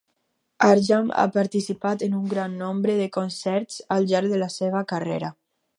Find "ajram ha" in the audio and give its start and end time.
0.67-1.25